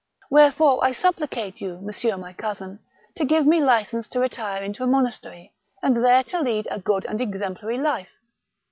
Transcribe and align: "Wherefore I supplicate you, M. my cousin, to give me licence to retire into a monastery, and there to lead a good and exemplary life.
"Wherefore 0.31 0.83
I 0.83 0.93
supplicate 0.93 1.61
you, 1.61 1.75
M. 1.75 2.19
my 2.19 2.33
cousin, 2.33 2.79
to 3.15 3.23
give 3.23 3.45
me 3.45 3.61
licence 3.61 4.07
to 4.07 4.19
retire 4.19 4.63
into 4.63 4.81
a 4.83 4.87
monastery, 4.87 5.53
and 5.83 5.95
there 5.95 6.23
to 6.23 6.41
lead 6.41 6.67
a 6.71 6.79
good 6.79 7.05
and 7.05 7.21
exemplary 7.21 7.77
life. 7.77 8.09